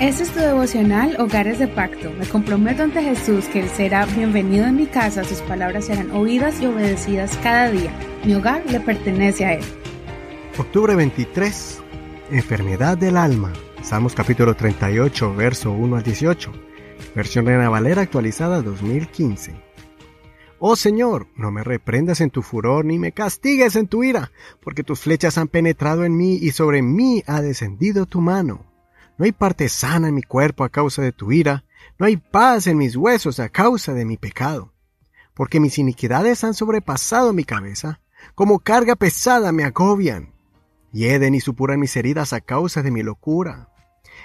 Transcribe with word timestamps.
Este 0.00 0.22
es 0.22 0.30
tu 0.30 0.40
devocional 0.40 1.20
Hogares 1.20 1.58
de 1.58 1.68
Pacto. 1.68 2.10
Me 2.18 2.26
comprometo 2.26 2.82
ante 2.82 3.02
Jesús 3.02 3.44
que 3.48 3.60
Él 3.60 3.68
será 3.68 4.06
bienvenido 4.06 4.64
en 4.64 4.76
mi 4.76 4.86
casa, 4.86 5.24
sus 5.24 5.42
palabras 5.42 5.84
serán 5.84 6.10
oídas 6.12 6.58
y 6.62 6.64
obedecidas 6.64 7.36
cada 7.42 7.70
día. 7.70 7.92
Mi 8.24 8.34
hogar 8.34 8.64
le 8.70 8.80
pertenece 8.80 9.44
a 9.44 9.52
Él. 9.56 9.64
Octubre 10.56 10.96
23. 10.96 11.82
Enfermedad 12.30 12.96
del 12.96 13.18
alma. 13.18 13.52
Salmos 13.82 14.14
capítulo 14.14 14.56
38, 14.56 15.34
verso 15.34 15.70
1 15.70 15.96
al 15.96 16.02
18. 16.02 16.50
Versión 17.14 17.44
Reina 17.44 18.00
actualizada 18.00 18.62
2015. 18.62 19.52
Oh 20.60 20.76
Señor, 20.76 21.26
no 21.36 21.50
me 21.50 21.62
reprendas 21.62 22.22
en 22.22 22.30
tu 22.30 22.40
furor 22.40 22.86
ni 22.86 22.98
me 22.98 23.12
castigues 23.12 23.76
en 23.76 23.86
tu 23.86 24.02
ira, 24.02 24.32
porque 24.62 24.82
tus 24.82 25.00
flechas 25.00 25.36
han 25.36 25.48
penetrado 25.48 26.04
en 26.06 26.16
mí 26.16 26.38
y 26.40 26.52
sobre 26.52 26.80
mí 26.80 27.22
ha 27.26 27.42
descendido 27.42 28.06
tu 28.06 28.22
mano. 28.22 28.69
No 29.20 29.26
hay 29.26 29.32
parte 29.32 29.68
sana 29.68 30.08
en 30.08 30.14
mi 30.14 30.22
cuerpo 30.22 30.64
a 30.64 30.70
causa 30.70 31.02
de 31.02 31.12
tu 31.12 31.30
ira, 31.30 31.62
no 31.98 32.06
hay 32.06 32.16
paz 32.16 32.66
en 32.66 32.78
mis 32.78 32.96
huesos 32.96 33.38
a 33.38 33.50
causa 33.50 33.92
de 33.92 34.06
mi 34.06 34.16
pecado. 34.16 34.72
Porque 35.34 35.60
mis 35.60 35.78
iniquidades 35.78 36.42
han 36.42 36.54
sobrepasado 36.54 37.34
mi 37.34 37.44
cabeza, 37.44 38.00
como 38.34 38.60
carga 38.60 38.96
pesada 38.96 39.52
me 39.52 39.64
agobian. 39.64 40.32
Hieden 40.92 41.34
y 41.34 41.42
supuran 41.42 41.80
mis 41.80 41.94
heridas 41.96 42.32
a 42.32 42.40
causa 42.40 42.82
de 42.82 42.90
mi 42.90 43.02
locura. 43.02 43.68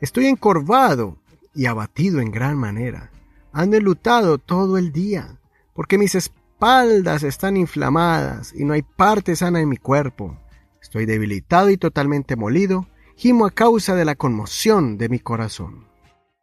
Estoy 0.00 0.26
encorvado 0.26 1.18
y 1.52 1.66
abatido 1.66 2.20
en 2.20 2.30
gran 2.30 2.56
manera. 2.56 3.10
Ando 3.52 3.78
enlutado 3.78 4.38
todo 4.38 4.78
el 4.78 4.92
día, 4.92 5.40
porque 5.74 5.98
mis 5.98 6.14
espaldas 6.14 7.24
están 7.24 7.56
inflamadas 7.56 8.52
y 8.54 8.64
no 8.64 8.72
hay 8.72 8.82
parte 8.82 9.34
sana 9.34 9.58
en 9.58 9.68
mi 9.68 9.78
cuerpo. 9.78 10.38
Estoy 10.80 11.06
debilitado 11.06 11.70
y 11.70 11.76
totalmente 11.76 12.36
molido, 12.36 12.86
gimo 13.16 13.46
a 13.46 13.50
causa 13.50 13.94
de 13.94 14.04
la 14.04 14.14
conmoción 14.14 14.98
de 14.98 15.08
mi 15.08 15.18
corazón. 15.18 15.88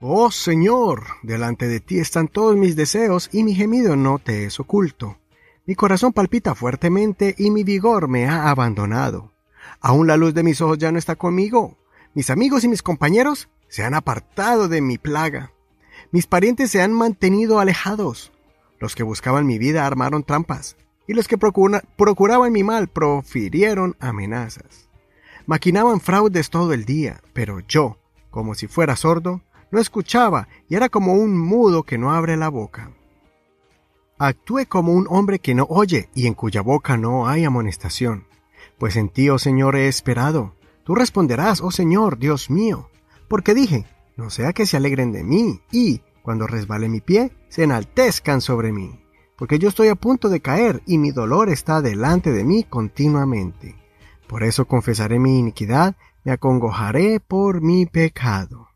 Oh 0.00 0.32
Señor, 0.32 1.04
delante 1.22 1.68
de 1.68 1.78
ti 1.78 2.00
están 2.00 2.26
todos 2.26 2.56
mis 2.56 2.74
deseos 2.74 3.30
y 3.32 3.44
mi 3.44 3.54
gemido 3.54 3.94
no 3.94 4.18
te 4.18 4.44
es 4.44 4.58
oculto. 4.58 5.16
Mi 5.64 5.76
corazón 5.76 6.12
palpita 6.12 6.56
fuertemente 6.56 7.36
y 7.38 7.50
mi 7.50 7.62
vigor 7.62 8.08
me 8.08 8.26
ha 8.26 8.50
abandonado. 8.50 9.32
Aún 9.80 10.08
la 10.08 10.16
luz 10.16 10.34
de 10.34 10.42
mis 10.42 10.60
ojos 10.60 10.78
ya 10.78 10.90
no 10.90 10.98
está 10.98 11.14
conmigo. 11.14 11.78
Mis 12.14 12.30
amigos 12.30 12.64
y 12.64 12.68
mis 12.68 12.82
compañeros 12.82 13.48
se 13.68 13.84
han 13.84 13.94
apartado 13.94 14.68
de 14.68 14.80
mi 14.80 14.98
plaga. 14.98 15.52
Mis 16.10 16.26
parientes 16.26 16.70
se 16.70 16.82
han 16.82 16.92
mantenido 16.92 17.60
alejados. 17.60 18.32
Los 18.80 18.94
que 18.96 19.02
buscaban 19.04 19.46
mi 19.46 19.58
vida 19.58 19.86
armaron 19.86 20.24
trampas, 20.24 20.76
y 21.06 21.14
los 21.14 21.28
que 21.28 21.38
procuraban 21.38 22.52
mi 22.52 22.64
mal 22.64 22.88
profirieron 22.88 23.96
amenazas. 24.00 24.85
Maquinaban 25.46 26.00
fraudes 26.00 26.50
todo 26.50 26.72
el 26.72 26.84
día, 26.84 27.20
pero 27.32 27.60
yo, 27.60 27.98
como 28.30 28.54
si 28.54 28.66
fuera 28.66 28.96
sordo, 28.96 29.42
no 29.70 29.78
escuchaba 29.78 30.48
y 30.68 30.74
era 30.74 30.88
como 30.88 31.14
un 31.14 31.38
mudo 31.38 31.84
que 31.84 31.98
no 31.98 32.12
abre 32.12 32.36
la 32.36 32.48
boca. 32.48 32.92
Actué 34.18 34.66
como 34.66 34.92
un 34.92 35.06
hombre 35.08 35.38
que 35.38 35.54
no 35.54 35.64
oye 35.68 36.08
y 36.14 36.26
en 36.26 36.34
cuya 36.34 36.62
boca 36.62 36.96
no 36.96 37.28
hay 37.28 37.44
amonestación. 37.44 38.26
Pues 38.78 38.96
en 38.96 39.08
ti, 39.08 39.30
oh 39.30 39.38
Señor, 39.38 39.76
he 39.76 39.88
esperado. 39.88 40.54
Tú 40.84 40.94
responderás, 40.94 41.60
oh 41.60 41.70
Señor, 41.70 42.18
Dios 42.18 42.50
mío. 42.50 42.90
Porque 43.28 43.54
dije, 43.54 43.86
no 44.16 44.30
sea 44.30 44.52
que 44.52 44.66
se 44.66 44.76
alegren 44.76 45.12
de 45.12 45.22
mí 45.22 45.60
y, 45.70 46.00
cuando 46.22 46.46
resbale 46.46 46.88
mi 46.88 47.00
pie, 47.00 47.30
se 47.48 47.62
enaltezcan 47.62 48.40
sobre 48.40 48.72
mí. 48.72 49.00
Porque 49.36 49.58
yo 49.58 49.68
estoy 49.68 49.88
a 49.88 49.94
punto 49.94 50.28
de 50.28 50.40
caer 50.40 50.82
y 50.86 50.98
mi 50.98 51.12
dolor 51.12 51.50
está 51.50 51.82
delante 51.82 52.32
de 52.32 52.42
mí 52.42 52.64
continuamente. 52.64 53.76
Por 54.28 54.42
eso 54.42 54.66
confesaré 54.66 55.18
mi 55.18 55.38
iniquidad, 55.38 55.96
me 56.24 56.32
acongojaré 56.32 57.20
por 57.20 57.60
mi 57.60 57.86
pecado. 57.86 58.68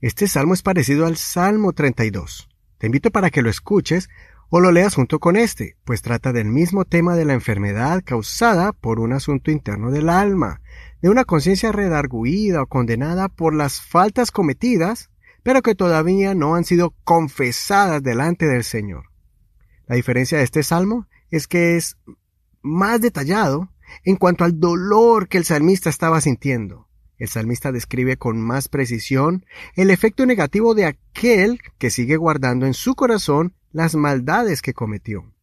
Este 0.00 0.26
salmo 0.28 0.54
es 0.54 0.62
parecido 0.62 1.04
al 1.04 1.16
Salmo 1.18 1.74
32. 1.74 2.48
Te 2.78 2.86
invito 2.86 3.10
para 3.10 3.28
que 3.28 3.42
lo 3.42 3.50
escuches 3.50 4.08
o 4.48 4.60
lo 4.60 4.72
leas 4.72 4.94
junto 4.94 5.20
con 5.20 5.36
este, 5.36 5.76
pues 5.84 6.00
trata 6.00 6.32
del 6.32 6.46
mismo 6.46 6.86
tema 6.86 7.14
de 7.14 7.26
la 7.26 7.34
enfermedad 7.34 8.02
causada 8.04 8.72
por 8.72 8.98
un 8.98 9.12
asunto 9.12 9.50
interno 9.50 9.90
del 9.90 10.08
alma, 10.08 10.62
de 11.02 11.10
una 11.10 11.26
conciencia 11.26 11.70
redarguida 11.70 12.62
o 12.62 12.66
condenada 12.66 13.28
por 13.28 13.54
las 13.54 13.82
faltas 13.82 14.30
cometidas, 14.30 15.10
pero 15.42 15.60
que 15.60 15.74
todavía 15.74 16.34
no 16.34 16.54
han 16.54 16.64
sido 16.64 16.94
confesadas 17.04 18.02
delante 18.02 18.46
del 18.46 18.64
Señor. 18.64 19.10
La 19.86 19.96
diferencia 19.96 20.38
de 20.38 20.44
este 20.44 20.62
salmo 20.62 21.06
es 21.30 21.46
que 21.46 21.76
es 21.76 21.96
más 22.62 23.00
detallado 23.00 23.70
en 24.04 24.16
cuanto 24.16 24.44
al 24.44 24.60
dolor 24.60 25.28
que 25.28 25.38
el 25.38 25.44
salmista 25.44 25.90
estaba 25.90 26.20
sintiendo. 26.20 26.88
El 27.18 27.28
salmista 27.28 27.70
describe 27.70 28.16
con 28.16 28.40
más 28.40 28.68
precisión 28.68 29.44
el 29.74 29.90
efecto 29.90 30.24
negativo 30.24 30.74
de 30.74 30.86
aquel 30.86 31.60
que 31.78 31.90
sigue 31.90 32.16
guardando 32.16 32.66
en 32.66 32.74
su 32.74 32.94
corazón 32.94 33.54
las 33.72 33.94
maldades 33.94 34.62
que 34.62 34.72
cometió. 34.72 35.34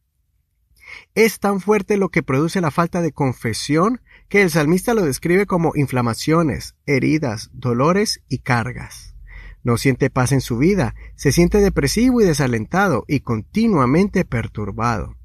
Es 1.14 1.38
tan 1.38 1.60
fuerte 1.60 1.96
lo 1.96 2.08
que 2.08 2.22
produce 2.22 2.60
la 2.60 2.70
falta 2.70 3.02
de 3.02 3.12
confesión 3.12 4.00
que 4.28 4.42
el 4.42 4.50
salmista 4.50 4.94
lo 4.94 5.04
describe 5.04 5.46
como 5.46 5.72
inflamaciones, 5.74 6.74
heridas, 6.86 7.50
dolores 7.52 8.22
y 8.28 8.38
cargas. 8.38 9.14
No 9.62 9.76
siente 9.76 10.10
paz 10.10 10.32
en 10.32 10.40
su 10.40 10.58
vida, 10.58 10.94
se 11.14 11.30
siente 11.30 11.58
depresivo 11.58 12.20
y 12.20 12.24
desalentado 12.24 13.04
y 13.06 13.20
continuamente 13.20 14.24
perturbado. 14.24 15.17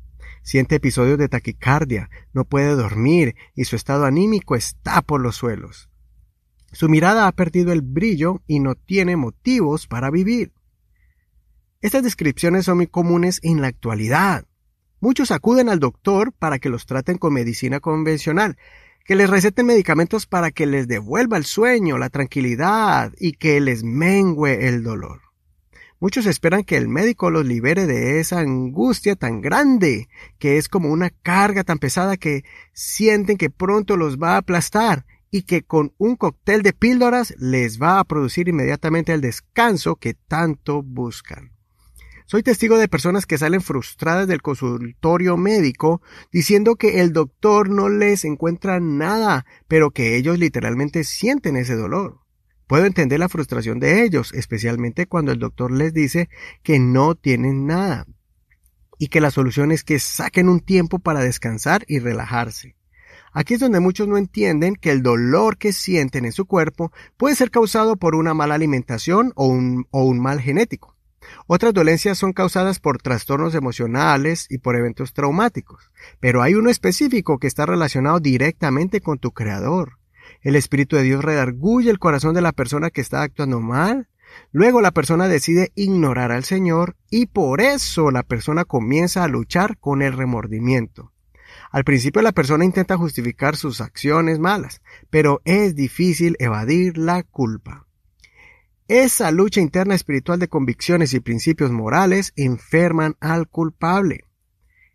Siente 0.43 0.75
episodios 0.75 1.17
de 1.17 1.29
taquicardia, 1.29 2.09
no 2.33 2.43
puede 2.43 2.75
dormir 2.75 3.35
y 3.55 3.63
su 3.63 3.77
estado 3.77 4.05
anímico 4.05 4.55
está 4.55 5.01
por 5.01 5.21
los 5.21 5.37
suelos. 5.37 5.89
Su 6.73 6.89
mirada 6.89 7.27
ha 7.27 7.31
perdido 7.31 7.71
el 7.71 7.81
brillo 7.81 8.41
y 8.45 8.59
no 8.59 8.75
tiene 8.75 9.15
motivos 9.15 9.87
para 9.87 10.11
vivir. 10.11 10.51
Estas 11.81 12.03
descripciones 12.03 12.65
son 12.65 12.77
muy 12.77 12.87
comunes 12.87 13.39
en 13.41 13.61
la 13.61 13.67
actualidad. 13.67 14.45
Muchos 14.99 15.31
acuden 15.31 15.69
al 15.69 15.79
doctor 15.79 16.33
para 16.33 16.59
que 16.59 16.69
los 16.69 16.85
traten 16.85 17.17
con 17.17 17.33
medicina 17.33 17.79
convencional, 17.79 18.57
que 19.05 19.15
les 19.15 19.29
receten 19.29 19.65
medicamentos 19.65 20.25
para 20.25 20.51
que 20.51 20.65
les 20.65 20.87
devuelva 20.87 21.37
el 21.37 21.45
sueño, 21.45 21.97
la 21.97 22.09
tranquilidad 22.09 23.13
y 23.17 23.33
que 23.33 23.59
les 23.59 23.83
mengue 23.83 24.67
el 24.67 24.83
dolor. 24.83 25.22
Muchos 26.03 26.25
esperan 26.25 26.65
que 26.65 26.75
el 26.75 26.89
médico 26.89 27.31
los 27.31 27.45
libere 27.45 27.87
de 27.87 28.19
esa 28.19 28.41
angustia 28.41 29.15
tan 29.15 29.39
grande, 29.39 30.09
que 30.37 30.57
es 30.57 30.67
como 30.67 30.89
una 30.89 31.09
carga 31.09 31.63
tan 31.63 31.79
pesada 31.79 32.17
que 32.17 32.43
sienten 32.73 33.37
que 33.37 33.49
pronto 33.49 33.95
los 33.95 34.17
va 34.17 34.33
a 34.33 34.39
aplastar 34.39 35.05
y 35.31 35.43
que 35.43 35.63
con 35.63 35.93
un 35.97 36.17
cóctel 36.17 36.61
de 36.61 36.73
píldoras 36.73 37.33
les 37.39 37.81
va 37.81 37.99
a 37.99 38.03
producir 38.03 38.49
inmediatamente 38.49 39.13
el 39.13 39.21
descanso 39.21 39.95
que 39.95 40.13
tanto 40.13 40.83
buscan. 40.83 41.53
Soy 42.25 42.43
testigo 42.43 42.77
de 42.77 42.89
personas 42.89 43.25
que 43.25 43.37
salen 43.37 43.61
frustradas 43.61 44.27
del 44.27 44.41
consultorio 44.41 45.37
médico 45.37 46.01
diciendo 46.33 46.75
que 46.75 46.99
el 46.99 47.13
doctor 47.13 47.69
no 47.69 47.87
les 47.87 48.25
encuentra 48.25 48.81
nada, 48.81 49.45
pero 49.69 49.91
que 49.91 50.17
ellos 50.17 50.37
literalmente 50.37 51.05
sienten 51.05 51.55
ese 51.55 51.75
dolor. 51.75 52.22
Puedo 52.73 52.87
entender 52.87 53.19
la 53.19 53.29
frustración 53.29 53.79
de 53.79 54.03
ellos, 54.03 54.33
especialmente 54.33 55.05
cuando 55.05 55.31
el 55.31 55.37
doctor 55.37 55.69
les 55.69 55.93
dice 55.93 56.27
que 56.63 56.79
no 56.79 57.13
tienen 57.13 57.67
nada 57.67 58.07
y 58.97 59.09
que 59.09 59.21
la 59.21 59.29
solución 59.29 59.71
es 59.71 59.83
que 59.83 59.99
saquen 59.99 60.49
un 60.49 60.59
tiempo 60.59 60.97
para 60.97 61.19
descansar 61.19 61.85
y 61.87 61.99
relajarse. 61.99 62.75
Aquí 63.31 63.53
es 63.53 63.59
donde 63.59 63.79
muchos 63.79 64.07
no 64.07 64.17
entienden 64.17 64.73
que 64.73 64.89
el 64.89 65.03
dolor 65.03 65.59
que 65.59 65.71
sienten 65.71 66.25
en 66.25 66.31
su 66.31 66.47
cuerpo 66.47 66.91
puede 67.15 67.35
ser 67.35 67.51
causado 67.51 67.95
por 67.95 68.15
una 68.15 68.33
mala 68.33 68.55
alimentación 68.55 69.33
o 69.35 69.45
un, 69.45 70.19
mal 70.19 70.41
genético. 70.41 70.97
Otras 71.45 71.75
dolencias 71.75 72.17
son 72.17 72.33
causadas 72.33 72.79
por 72.79 72.99
trastornos 72.99 73.53
emocionales 73.53 74.47
y 74.49 74.57
por 74.57 74.75
eventos 74.75 75.13
traumáticos, 75.13 75.91
pero 76.19 76.41
hay 76.41 76.55
uno 76.55 76.71
específico 76.71 77.37
que 77.37 77.45
está 77.45 77.67
relacionado 77.67 78.19
directamente 78.19 78.99
con 78.99 79.19
tu 79.19 79.29
creador. 79.29 79.99
El 80.41 80.55
Espíritu 80.55 80.95
de 80.95 81.03
Dios 81.03 81.23
redarguye 81.23 81.89
el 81.89 81.99
corazón 81.99 82.33
de 82.33 82.41
la 82.41 82.51
persona 82.51 82.89
que 82.89 83.01
está 83.01 83.21
actuando 83.21 83.59
mal. 83.59 84.09
Luego 84.51 84.81
la 84.81 84.91
persona 84.91 85.27
decide 85.27 85.71
ignorar 85.75 86.31
al 86.31 86.43
Señor 86.43 86.95
y 87.09 87.27
por 87.27 87.61
eso 87.61 88.11
la 88.11 88.23
persona 88.23 88.65
comienza 88.65 89.23
a 89.23 89.27
luchar 89.27 89.77
con 89.77 90.01
el 90.01 90.13
remordimiento. 90.13 91.11
Al 91.71 91.83
principio 91.83 92.21
la 92.21 92.31
persona 92.31 92.65
intenta 92.65 92.97
justificar 92.97 93.55
sus 93.55 93.81
acciones 93.81 94.39
malas, 94.39 94.81
pero 95.09 95.41
es 95.45 95.75
difícil 95.75 96.35
evadir 96.39 96.97
la 96.97 97.23
culpa. 97.23 97.87
Esa 98.87 99.31
lucha 99.31 99.61
interna 99.61 99.95
espiritual 99.95 100.39
de 100.39 100.49
convicciones 100.49 101.13
y 101.13 101.19
principios 101.19 101.71
morales 101.71 102.33
enferman 102.35 103.15
al 103.21 103.47
culpable. 103.47 104.25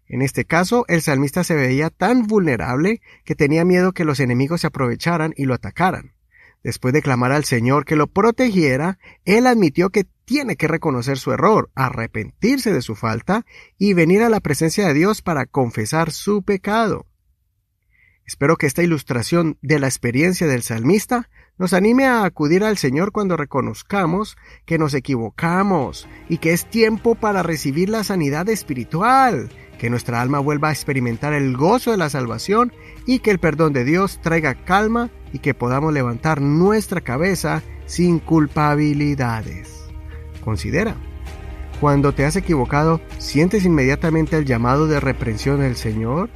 En 0.09 0.23
este 0.23 0.45
caso, 0.45 0.85
el 0.89 1.03
salmista 1.03 1.45
se 1.45 1.55
veía 1.55 1.91
tan 1.91 2.27
vulnerable 2.27 3.03
que 3.25 3.35
tenía 3.35 3.65
miedo 3.65 3.93
que 3.93 4.05
los 4.05 4.21
enemigos 4.21 4.63
se 4.63 4.69
aprovecharan 4.69 5.35
y 5.37 5.45
lo 5.45 5.55
atacaran. 5.55 6.15
Después 6.63 6.93
de 6.93 7.03
clamar 7.03 7.33
al 7.33 7.45
Señor 7.45 7.85
que 7.85 7.95
lo 7.95 8.09
protegiera, 8.09 8.99
él 9.25 9.47
admitió 9.47 9.91
que 9.91 10.07
tiene 10.25 10.57
que 10.57 10.67
reconocer 10.67 11.19
su 11.19 11.33
error, 11.33 11.71
arrepentirse 11.75 12.73
de 12.73 12.83
su 12.83 12.95
falta 12.95 13.47
y 13.79 13.93
venir 13.93 14.23
a 14.23 14.29
la 14.29 14.41
presencia 14.41 14.87
de 14.87 14.95
Dios 14.95 15.23
para 15.23 15.47
confesar 15.47 16.11
su 16.11 16.43
pecado. 16.43 17.07
Espero 18.27 18.57
que 18.57 18.67
esta 18.67 18.83
ilustración 18.83 19.57
de 19.63 19.79
la 19.79 19.87
experiencia 19.87 20.47
del 20.47 20.63
salmista 20.63 21.31
nos 21.59 21.73
anime 21.73 22.07
a 22.07 22.25
acudir 22.25 22.63
al 22.63 22.79
Señor 22.79 23.11
cuando 23.13 23.37
reconozcamos 23.37 24.37
que 24.65 24.79
nos 24.79 24.95
equivocamos 24.95 26.09
y 26.29 26.39
que 26.39 26.53
es 26.53 26.67
tiempo 26.67 27.17
para 27.17 27.43
recibir 27.43 27.89
la 27.89 28.05
sanidad 28.05 28.49
espiritual, 28.49 29.51
que 29.79 29.91
nuestra 29.91 30.21
alma 30.21 30.39
vuelva 30.39 30.69
a 30.69 30.73
experimentar 30.73 31.33
el 31.33 31.57
gozo 31.57 31.91
de 31.91 31.97
la 31.97 32.11
salvación 32.11 32.73
y 33.07 33.19
que 33.19 33.31
el 33.31 33.41
perdón 33.41 33.73
de 33.73 33.85
Dios 33.85 34.21
traiga 34.23 34.55
calma 34.55 35.11
y 35.33 35.41
que 35.41 35.55
podamos 35.55 35.93
levantar 35.93 36.41
nuestra 36.41 37.01
cabeza 37.01 37.63
sin 37.87 38.21
culpabilidades. 38.21 39.89
Considera, 40.45 40.97
cuando 41.81 42.13
te 42.13 42.25
has 42.25 42.37
equivocado, 42.37 43.01
¿sientes 43.19 43.65
inmediatamente 43.65 44.37
el 44.37 44.45
llamado 44.45 44.87
de 44.87 45.01
reprensión 45.01 45.61
del 45.61 45.77
Señor? 45.77 46.31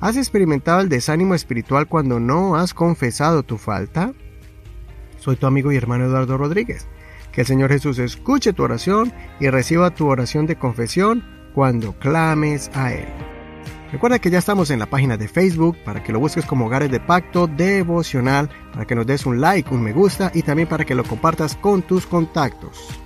¿Has 0.00 0.16
experimentado 0.16 0.80
el 0.80 0.88
desánimo 0.88 1.34
espiritual 1.34 1.88
cuando 1.88 2.20
no 2.20 2.56
has 2.56 2.74
confesado 2.74 3.42
tu 3.42 3.58
falta? 3.58 4.12
Soy 5.18 5.36
tu 5.36 5.46
amigo 5.46 5.70
y 5.72 5.76
hermano 5.76 6.06
Eduardo 6.06 6.38
Rodríguez. 6.38 6.86
Que 7.32 7.42
el 7.42 7.46
Señor 7.46 7.70
Jesús 7.70 7.98
escuche 7.98 8.52
tu 8.52 8.62
oración 8.62 9.12
y 9.38 9.48
reciba 9.50 9.90
tu 9.90 10.08
oración 10.08 10.46
de 10.46 10.56
confesión 10.56 11.24
cuando 11.54 11.92
clames 11.98 12.70
a 12.74 12.92
Él. 12.92 13.08
Recuerda 13.92 14.18
que 14.18 14.30
ya 14.30 14.38
estamos 14.38 14.70
en 14.70 14.78
la 14.78 14.86
página 14.86 15.16
de 15.16 15.28
Facebook 15.28 15.76
para 15.84 16.02
que 16.02 16.12
lo 16.12 16.20
busques 16.20 16.44
como 16.44 16.66
Hogares 16.66 16.90
de 16.90 17.00
Pacto 17.00 17.46
Devocional, 17.46 18.50
para 18.72 18.86
que 18.86 18.94
nos 18.94 19.06
des 19.06 19.24
un 19.24 19.40
like, 19.40 19.72
un 19.72 19.82
me 19.82 19.92
gusta 19.92 20.30
y 20.34 20.42
también 20.42 20.68
para 20.68 20.84
que 20.84 20.94
lo 20.94 21.04
compartas 21.04 21.56
con 21.56 21.82
tus 21.82 22.06
contactos. 22.06 23.00